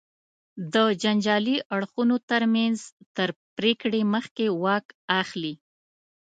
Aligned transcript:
د 0.73 0.75
جنجالي 1.01 1.57
اړخونو 1.75 2.15
تر 2.29 2.41
منځ 2.55 2.77
تر 3.15 3.29
پرېکړې 3.57 4.01
مخکې 4.13 4.45
واک 4.63 4.85
اخلي. 5.21 5.53